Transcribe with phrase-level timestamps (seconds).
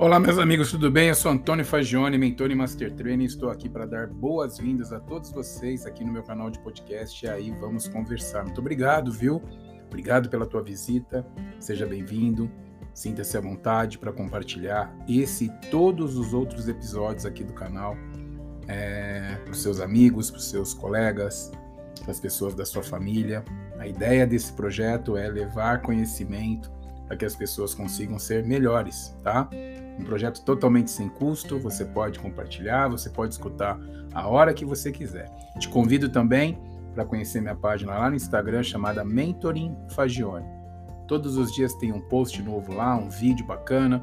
[0.00, 1.08] Olá, meus amigos, tudo bem?
[1.08, 5.00] Eu sou Antônio Fagione, mentor e Master Trainer, e estou aqui para dar boas-vindas a
[5.00, 7.26] todos vocês aqui no meu canal de podcast.
[7.26, 8.44] E aí vamos conversar.
[8.44, 9.42] Muito obrigado, viu?
[9.88, 11.26] Obrigado pela tua visita.
[11.58, 12.48] Seja bem-vindo.
[12.94, 17.96] Sinta-se à vontade para compartilhar esse e todos os outros episódios aqui do canal
[18.68, 21.50] é, para os seus amigos, para os seus colegas,
[22.02, 23.44] para as pessoas da sua família.
[23.80, 26.70] A ideia desse projeto é levar conhecimento
[27.08, 29.48] para que as pessoas consigam ser melhores, tá?
[29.98, 33.78] Um projeto totalmente sem custo, você pode compartilhar, você pode escutar
[34.14, 35.28] a hora que você quiser.
[35.58, 36.58] Te convido também
[36.94, 40.46] para conhecer minha página lá no Instagram chamada Mentoring Fagione.
[41.06, 44.02] Todos os dias tem um post novo lá, um vídeo bacana,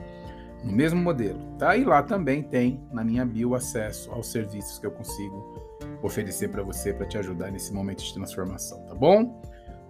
[0.64, 1.78] no mesmo modelo, tá?
[1.78, 5.66] E lá também tem na minha bio acesso aos serviços que eu consigo
[6.02, 9.42] oferecer para você para te ajudar nesse momento de transformação, tá bom?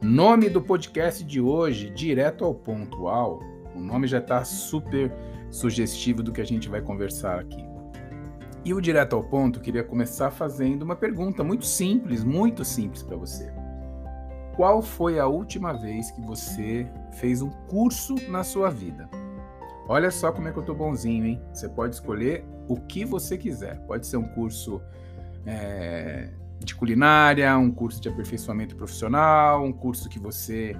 [0.01, 3.39] Nome do podcast de hoje, direto ao pontual.
[3.73, 5.11] O nome já está super
[5.55, 7.65] sugestivo do que a gente vai conversar aqui.
[8.63, 13.15] E o direto ao ponto, queria começar fazendo uma pergunta muito simples, muito simples para
[13.15, 13.53] você.
[14.55, 19.09] Qual foi a última vez que você fez um curso na sua vida?
[19.87, 21.41] Olha só como é que eu tô bonzinho, hein?
[21.53, 23.79] Você pode escolher o que você quiser.
[23.81, 24.81] Pode ser um curso
[25.45, 30.75] é, de culinária, um curso de aperfeiçoamento profissional, um curso que você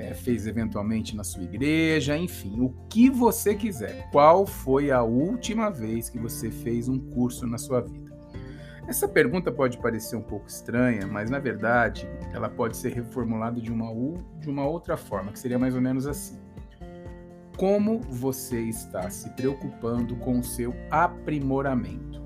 [0.00, 4.08] é, fez eventualmente na sua igreja, enfim, o que você quiser.
[4.10, 8.10] Qual foi a última vez que você fez um curso na sua vida?
[8.88, 13.70] Essa pergunta pode parecer um pouco estranha, mas na verdade ela pode ser reformulada de
[13.70, 13.88] uma,
[14.40, 16.38] de uma outra forma, que seria mais ou menos assim.
[17.56, 22.20] Como você está se preocupando com o seu aprimoramento?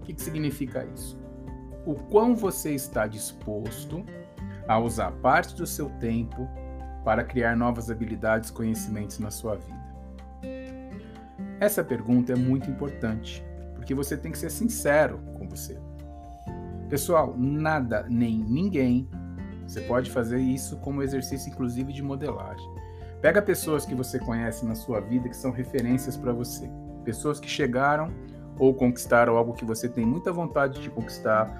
[0.00, 1.18] O que, que significa isso?
[1.86, 4.04] o quão você está disposto
[4.66, 6.48] a usar parte do seu tempo
[7.06, 9.86] para criar novas habilidades e conhecimentos na sua vida.
[11.60, 15.78] Essa pergunta é muito importante, porque você tem que ser sincero com você.
[16.90, 19.08] Pessoal, nada nem ninguém,
[19.64, 22.68] você pode fazer isso como exercício inclusive de modelagem.
[23.22, 26.68] Pega pessoas que você conhece na sua vida que são referências para você,
[27.04, 28.12] pessoas que chegaram
[28.58, 31.56] ou conquistaram algo que você tem muita vontade de conquistar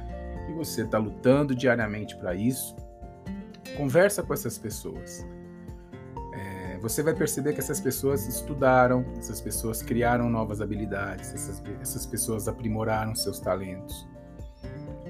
[0.51, 2.75] e você está lutando diariamente para isso,
[3.77, 5.25] conversa com essas pessoas.
[6.81, 12.49] Você vai perceber que essas pessoas estudaram, essas pessoas criaram novas habilidades, essas, essas pessoas
[12.49, 14.07] aprimoraram seus talentos.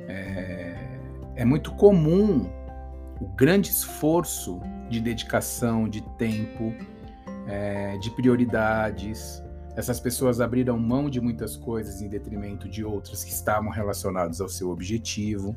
[0.09, 0.99] É,
[1.37, 2.51] é muito comum
[3.21, 6.73] o grande esforço de dedicação, de tempo,
[7.47, 9.43] é, de prioridades,
[9.77, 14.49] essas pessoas abriram mão de muitas coisas em detrimento de outras que estavam relacionadas ao
[14.49, 15.55] seu objetivo.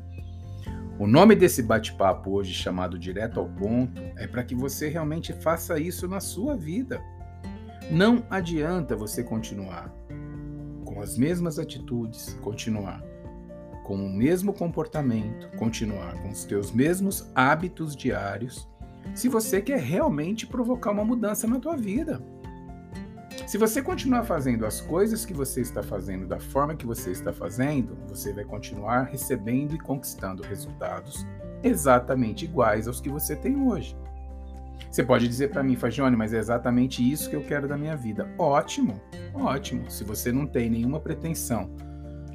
[1.00, 5.80] O nome desse bate-papo hoje, chamado Direto ao Ponto, é para que você realmente faça
[5.80, 7.02] isso na sua vida.
[7.90, 9.90] Não adianta você continuar
[10.84, 13.02] com as mesmas atitudes, continuar
[13.82, 18.68] com o mesmo comportamento, continuar com os teus mesmos hábitos diários,
[19.14, 22.22] se você quer realmente provocar uma mudança na tua vida.
[23.50, 27.32] Se você continuar fazendo as coisas que você está fazendo da forma que você está
[27.32, 31.26] fazendo, você vai continuar recebendo e conquistando resultados
[31.60, 33.96] exatamente iguais aos que você tem hoje.
[34.88, 37.96] Você pode dizer para mim, Fagione, mas é exatamente isso que eu quero da minha
[37.96, 38.32] vida.
[38.38, 39.00] Ótimo,
[39.34, 39.90] ótimo.
[39.90, 41.74] Se você não tem nenhuma pretensão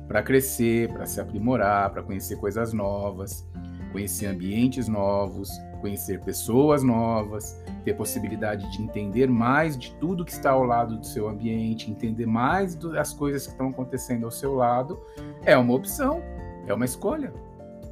[0.09, 3.47] para crescer, para se aprimorar, para conhecer coisas novas,
[3.93, 5.49] conhecer ambientes novos,
[5.85, 11.05] conhecer pessoas novas, ter possibilidade de entender mais de tudo que está ao lado do
[11.05, 14.99] seu ambiente, entender mais das coisas que estão acontecendo ao seu lado,
[15.43, 16.23] é uma opção,
[16.65, 17.31] é uma escolha.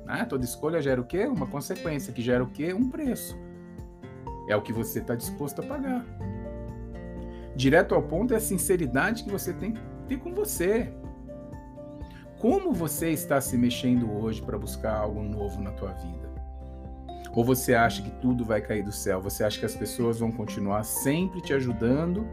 [0.05, 0.25] Né?
[0.25, 1.27] Toda escolha gera o quê?
[1.27, 2.73] Uma consequência, que gera o quê?
[2.73, 3.37] Um preço.
[4.49, 6.03] É o que você está disposto a pagar.
[7.55, 10.91] Direto ao ponto é a sinceridade que você tem que ter com você.
[12.39, 16.22] Como você está se mexendo hoje para buscar algo novo na tua vida?
[17.35, 19.21] Ou você acha que tudo vai cair do céu?
[19.21, 22.27] Você acha que as pessoas vão continuar sempre te ajudando,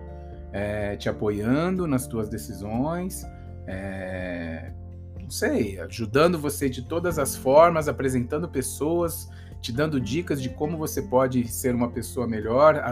[0.53, 3.25] é, te apoiando nas tuas decisões,
[3.67, 4.73] é,
[5.21, 9.29] não sei, ajudando você de todas as formas, apresentando pessoas,
[9.61, 12.83] te dando dicas de como você pode ser uma pessoa melhor,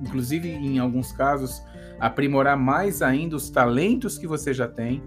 [0.00, 1.62] inclusive em alguns casos
[1.98, 5.02] aprimorar mais ainda os talentos que você já tem.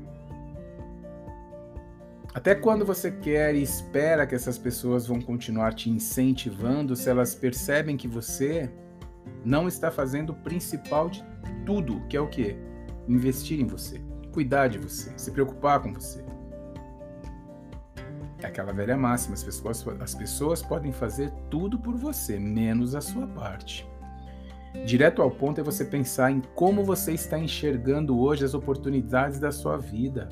[2.33, 7.35] Até quando você quer e espera que essas pessoas vão continuar te incentivando se elas
[7.35, 8.71] percebem que você
[9.43, 11.23] não está fazendo o principal de
[11.65, 12.55] tudo, que é o quê?
[13.05, 14.01] Investir em você,
[14.31, 16.23] cuidar de você, se preocupar com você.
[18.39, 23.01] É aquela velha máxima, as pessoas, as pessoas podem fazer tudo por você, menos a
[23.01, 23.85] sua parte.
[24.85, 29.51] Direto ao ponto é você pensar em como você está enxergando hoje as oportunidades da
[29.51, 30.29] sua vida.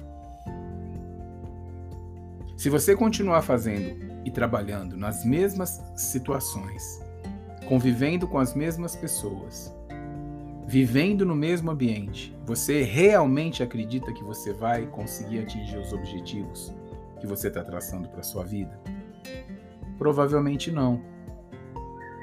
[2.60, 3.96] Se você continuar fazendo
[4.26, 7.02] e trabalhando nas mesmas situações,
[7.70, 9.74] convivendo com as mesmas pessoas,
[10.68, 16.76] vivendo no mesmo ambiente, você realmente acredita que você vai conseguir atingir os objetivos
[17.22, 18.78] que você está traçando para sua vida?
[19.98, 21.02] Provavelmente não.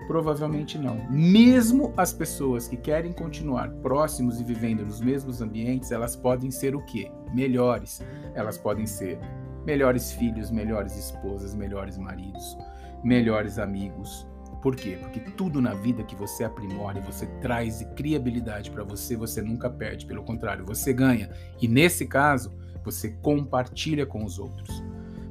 [0.07, 1.11] Provavelmente não.
[1.11, 6.77] Mesmo as pessoas que querem continuar próximos e vivendo nos mesmos ambientes, elas podem ser
[6.77, 7.11] o quê?
[7.33, 8.03] Melhores.
[8.35, 9.19] Elas podem ser
[9.67, 12.57] melhores filhos, melhores esposas, melhores maridos,
[13.03, 14.27] melhores amigos.
[14.63, 14.97] Por quê?
[15.01, 19.17] Porque tudo na vida que você aprimora e você traz e cria habilidade para você,
[19.17, 20.07] você nunca perde.
[20.07, 21.31] Pelo contrário, você ganha.
[21.61, 22.55] E nesse caso,
[22.85, 24.83] você compartilha com os outros.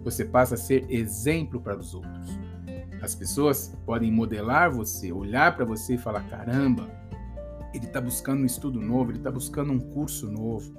[0.03, 2.37] Você passa a ser exemplo para os outros.
[3.01, 6.89] As pessoas podem modelar você, olhar para você e falar: caramba,
[7.73, 10.73] ele está buscando um estudo novo, ele está buscando um curso novo,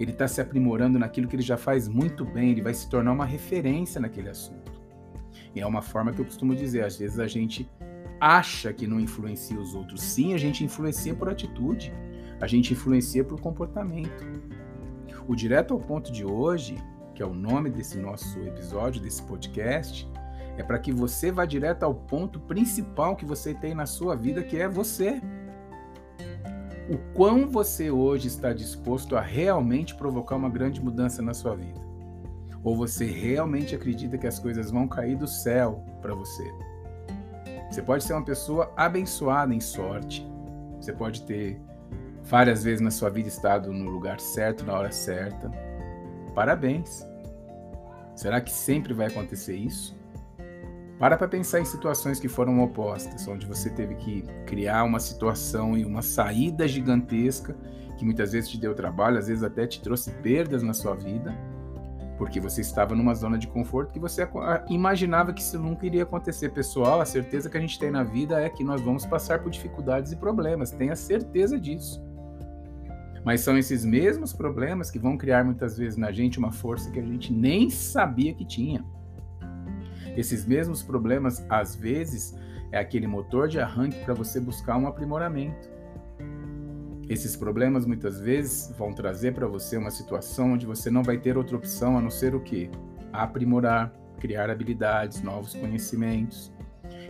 [0.00, 3.12] ele está se aprimorando naquilo que ele já faz muito bem, ele vai se tornar
[3.12, 4.72] uma referência naquele assunto.
[5.54, 7.70] E é uma forma que eu costumo dizer: às vezes a gente
[8.18, 10.02] acha que não influencia os outros.
[10.02, 11.92] Sim, a gente influencia por atitude,
[12.40, 14.24] a gente influencia por comportamento.
[15.28, 16.76] O direto ao ponto de hoje,
[17.14, 20.08] que é o nome desse nosso episódio, desse podcast,
[20.56, 24.42] é para que você vá direto ao ponto principal que você tem na sua vida,
[24.42, 25.20] que é você.
[26.90, 31.80] O quão você hoje está disposto a realmente provocar uma grande mudança na sua vida?
[32.64, 36.52] Ou você realmente acredita que as coisas vão cair do céu para você?
[37.70, 40.28] Você pode ser uma pessoa abençoada em sorte.
[40.80, 41.60] Você pode ter
[42.24, 45.48] várias vezes na sua vida estado no lugar certo, na hora certa.
[46.34, 47.06] Parabéns.
[48.16, 49.96] Será que sempre vai acontecer isso?
[51.00, 55.74] Para para pensar em situações que foram opostas, onde você teve que criar uma situação
[55.74, 57.56] e uma saída gigantesca
[57.96, 61.34] que muitas vezes te deu trabalho, às vezes até te trouxe perdas na sua vida,
[62.18, 64.28] porque você estava numa zona de conforto que você
[64.68, 66.50] imaginava que isso nunca iria acontecer.
[66.50, 69.50] Pessoal, a certeza que a gente tem na vida é que nós vamos passar por
[69.50, 71.98] dificuldades e problemas, tenha certeza disso.
[73.24, 77.00] Mas são esses mesmos problemas que vão criar muitas vezes na gente uma força que
[77.00, 78.84] a gente nem sabia que tinha.
[80.16, 82.34] Esses mesmos problemas, às vezes,
[82.72, 85.68] é aquele motor de arranque para você buscar um aprimoramento.
[87.08, 91.36] Esses problemas muitas vezes vão trazer para você uma situação onde você não vai ter
[91.36, 92.70] outra opção a não ser o quê?
[93.12, 96.52] Aprimorar, criar habilidades, novos conhecimentos.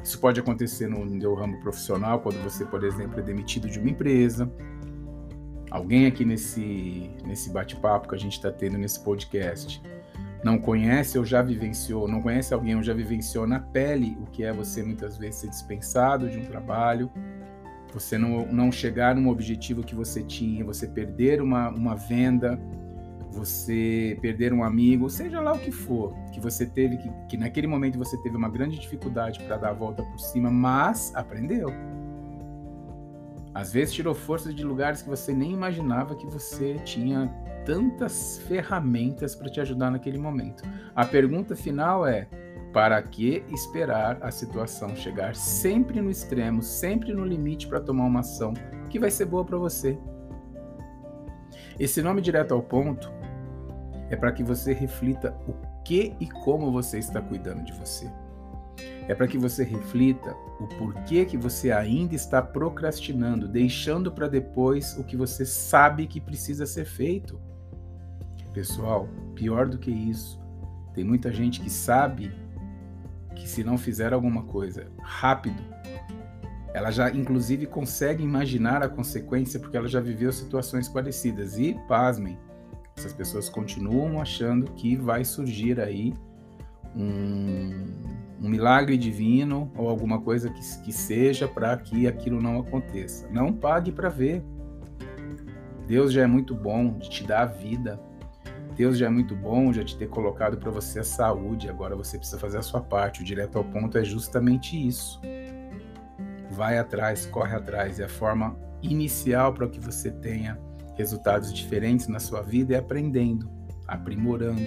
[0.02, 3.90] Isso pode acontecer no, no ramo profissional, quando você, por exemplo, é demitido de uma
[3.90, 4.50] empresa.
[5.70, 9.82] Alguém aqui nesse, nesse bate-papo que a gente está tendo nesse podcast
[10.42, 14.42] não conhece ou já vivenciou, não conhece alguém ou já vivenciou na pele o que
[14.42, 17.10] é você muitas vezes ser dispensado de um trabalho,
[17.92, 22.58] você não, não chegar num objetivo que você tinha, você perder uma, uma venda,
[23.30, 27.66] você perder um amigo, seja lá o que for, que você teve, que, que naquele
[27.66, 31.68] momento você teve uma grande dificuldade para dar a volta por cima, mas aprendeu.
[33.52, 37.28] Às vezes tirou força de lugares que você nem imaginava que você tinha
[37.64, 40.62] tantas ferramentas para te ajudar naquele momento.
[40.94, 42.28] A pergunta final é:
[42.72, 48.20] para que esperar a situação chegar sempre no extremo, sempre no limite para tomar uma
[48.20, 48.54] ação
[48.88, 49.98] que vai ser boa para você?
[51.78, 53.10] Esse nome direto ao ponto
[54.10, 58.10] é para que você reflita o que e como você está cuidando de você.
[59.08, 64.96] É para que você reflita o porquê que você ainda está procrastinando, deixando para depois
[64.96, 67.40] o que você sabe que precisa ser feito.
[68.52, 70.40] Pessoal, pior do que isso,
[70.94, 72.32] tem muita gente que sabe
[73.34, 75.62] que se não fizer alguma coisa rápido,
[76.72, 81.58] ela já inclusive consegue imaginar a consequência porque ela já viveu situações parecidas.
[81.58, 82.38] E, pasmem,
[82.96, 86.14] essas pessoas continuam achando que vai surgir aí
[86.94, 87.86] um,
[88.40, 93.28] um milagre divino ou alguma coisa que, que seja para que aquilo não aconteça.
[93.30, 94.42] Não pague para ver.
[95.86, 98.00] Deus já é muito bom de te dar a vida.
[98.76, 102.16] Deus já é muito bom, já te ter colocado para você a saúde, agora você
[102.16, 103.20] precisa fazer a sua parte.
[103.20, 105.20] O direto ao ponto é justamente isso.
[106.50, 107.98] Vai atrás, corre atrás.
[107.98, 110.58] E a forma inicial para que você tenha
[110.96, 113.50] resultados diferentes na sua vida é aprendendo,
[113.86, 114.62] aprimorando,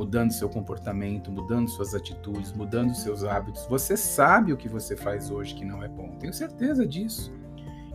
[0.00, 3.66] mudando seu comportamento, mudando suas atitudes, mudando seus hábitos.
[3.66, 7.30] Você sabe o que você faz hoje que não é bom, tenho certeza disso.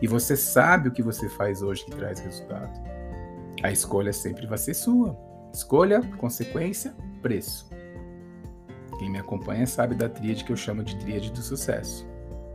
[0.00, 2.80] E você sabe o que você faz hoje que traz resultado.
[3.60, 5.18] A escolha sempre vai ser sua.
[5.52, 7.68] Escolha, consequência, preço.
[9.00, 12.06] Quem me acompanha sabe da tríade que eu chamo de tríade do sucesso.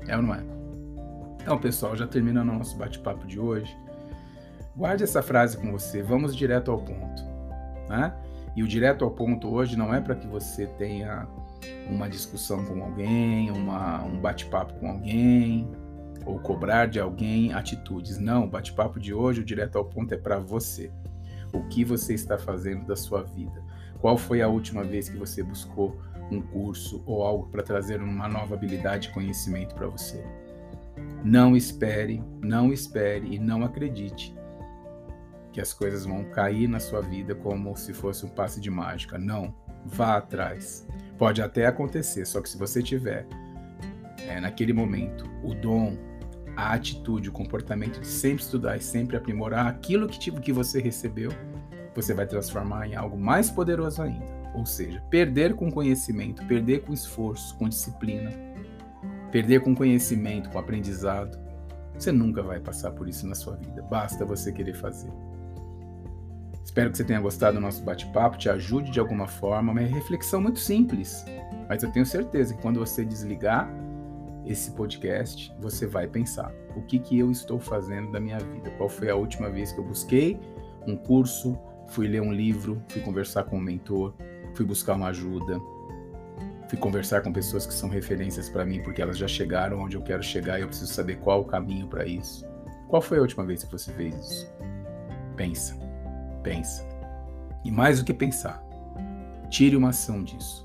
[0.08, 0.46] É ou não é?
[1.42, 3.76] Então, pessoal, já terminando o nosso bate-papo de hoje,
[4.78, 6.02] guarde essa frase com você.
[6.02, 7.22] Vamos direto ao ponto,
[7.90, 8.16] né?
[8.56, 11.28] E o direto ao ponto hoje não é para que você tenha
[11.90, 15.70] uma discussão com alguém, uma, um bate-papo com alguém,
[16.26, 18.18] ou cobrar de alguém atitudes.
[18.18, 20.92] Não, o bate-papo de hoje, o direto ao ponto é para você.
[21.54, 23.64] O que você está fazendo da sua vida?
[24.00, 25.98] Qual foi a última vez que você buscou
[26.32, 30.24] um curso ou algo para trazer uma nova habilidade e conhecimento para você?
[31.24, 34.36] Não espere, não espere e não acredite
[35.52, 39.18] que as coisas vão cair na sua vida como se fosse um passe de mágica.
[39.18, 39.54] Não,
[39.86, 40.88] vá atrás.
[41.18, 43.28] Pode até acontecer, só que se você tiver
[44.28, 45.98] é, naquele momento o dom,
[46.56, 50.82] a atitude, o comportamento de sempre estudar e sempre aprimorar aquilo que, tipo, que você
[50.82, 51.32] recebeu,
[51.96, 54.42] você vai transformar em algo mais poderoso ainda.
[54.54, 58.32] Ou seja, perder com conhecimento, perder com esforço, com disciplina,
[59.32, 61.40] perder com conhecimento, com aprendizado.
[61.98, 65.12] Você nunca vai passar por isso na sua vida, basta você querer fazer.
[66.72, 70.40] Espero que você tenha gostado do nosso bate-papo, te ajude de alguma forma, uma reflexão
[70.40, 71.26] muito simples,
[71.68, 73.70] mas eu tenho certeza que quando você desligar
[74.46, 78.72] esse podcast, você vai pensar: o que, que eu estou fazendo da minha vida?
[78.78, 80.40] Qual foi a última vez que eu busquei
[80.88, 81.60] um curso,
[81.90, 84.14] fui ler um livro, fui conversar com um mentor,
[84.56, 85.60] fui buscar uma ajuda,
[86.70, 90.02] fui conversar com pessoas que são referências para mim porque elas já chegaram onde eu
[90.02, 92.46] quero chegar e eu preciso saber qual o caminho para isso.
[92.88, 94.54] Qual foi a última vez que você fez isso?
[95.36, 95.91] Pensa,
[96.42, 96.86] pensa.
[97.64, 98.64] E mais do que pensar,
[99.50, 100.64] tire uma ação disso.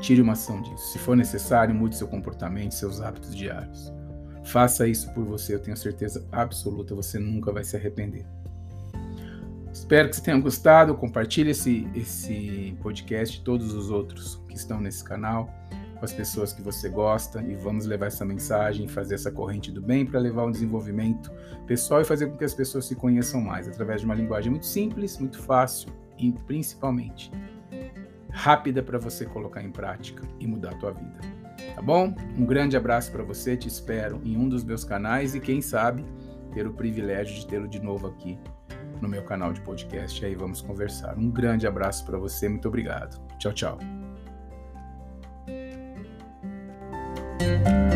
[0.00, 0.92] Tire uma ação disso.
[0.92, 3.92] Se for necessário, mude seu comportamento, seus hábitos diários.
[4.44, 8.24] Faça isso por você, eu tenho certeza absoluta, você nunca vai se arrepender.
[9.72, 10.94] Espero que você tenha gostado.
[10.94, 15.52] Compartilhe esse, esse podcast, todos os outros que estão nesse canal,
[15.98, 19.82] com as pessoas que você gosta e vamos levar essa mensagem, fazer essa corrente do
[19.82, 21.30] bem para levar um desenvolvimento
[21.66, 24.66] pessoal e fazer com que as pessoas se conheçam mais através de uma linguagem muito
[24.66, 27.30] simples, muito fácil e principalmente
[28.30, 31.18] rápida para você colocar em prática e mudar a tua vida.
[31.74, 32.14] Tá bom?
[32.36, 36.04] Um grande abraço para você, te espero em um dos meus canais e quem sabe
[36.52, 38.38] ter o privilégio de tê-lo de novo aqui
[39.00, 40.24] no meu canal de podcast.
[40.24, 41.16] Aí vamos conversar.
[41.18, 43.20] Um grande abraço para você, muito obrigado.
[43.38, 43.97] Tchau, tchau.
[47.56, 47.87] Bye.